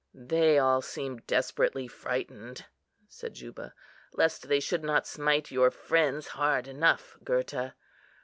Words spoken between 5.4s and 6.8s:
your friends hard